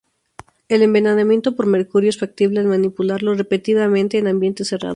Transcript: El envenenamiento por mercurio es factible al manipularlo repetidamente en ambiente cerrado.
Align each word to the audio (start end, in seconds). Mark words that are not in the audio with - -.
El 0.67 0.81
envenenamiento 0.81 1.55
por 1.55 1.67
mercurio 1.67 2.09
es 2.09 2.17
factible 2.17 2.59
al 2.59 2.65
manipularlo 2.65 3.35
repetidamente 3.35 4.17
en 4.17 4.25
ambiente 4.25 4.65
cerrado. 4.65 4.89